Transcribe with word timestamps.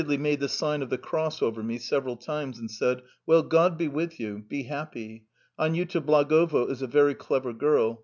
She 0.03 0.17
made 0.17 0.39
the 0.39 0.49
sign 0.49 0.81
of 0.81 0.89
the 0.89 0.97
cross 0.97 1.43
over 1.43 1.61
me 1.61 1.75
and 1.95 2.71
said:" 2.71 3.03
Well, 3.27 3.43
God 3.43 3.77
bless 3.77 4.19
you. 4.19 4.39
Be 4.49 4.63
happy. 4.63 5.27
Aniuta 5.59 6.01
Blagovo 6.01 6.71
is 6.71 6.81
a 6.81 6.87
very 6.87 7.13
clever 7.13 7.53
girl. 7.53 7.99